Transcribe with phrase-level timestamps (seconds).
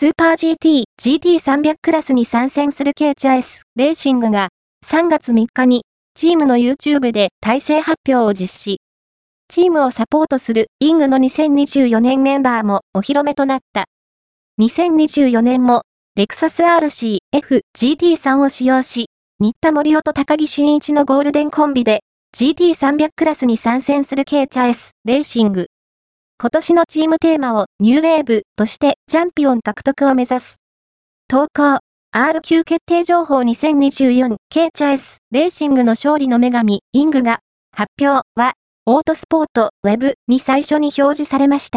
[0.00, 4.50] スーパー GT、GT300 クラスに参戦するケイチャエス、レーシングが
[4.86, 5.82] 3月3日に
[6.14, 8.80] チームの YouTube で体制発表を実施。
[9.48, 13.86] チームをサポートするイングの2024年メンバーもお披露目となった。
[14.60, 15.82] 2024年も
[16.14, 19.06] レクサス RC F GT3 を使用し、
[19.40, 22.02] 新田森夫と高木真一のゴールデンコンビで
[22.36, 25.66] GT300 クラスに参戦する K チャエスレーシング。
[26.40, 30.58] 今年のチームテーマをニューウェーブとしてチャンピオン獲得を目指す。
[31.26, 31.80] 投稿
[32.14, 34.36] RQ 決定情報 2024K
[34.72, 37.40] チャエスレーシングの勝利の女神イングが
[37.72, 38.52] 発表は
[38.86, 41.76] オートスポートウェブに最初に表示されました。